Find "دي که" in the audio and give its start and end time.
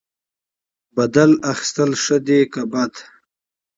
2.25-2.61